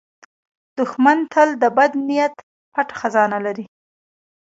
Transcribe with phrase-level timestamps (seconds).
[0.77, 2.35] دښمن تل د بد نیت
[2.73, 3.65] پټ خزانه لري